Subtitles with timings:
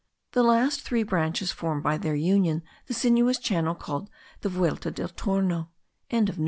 [0.31, 4.09] The last three branches form by their union the sinuous channel called
[4.41, 5.69] the Vuelta del Torno.)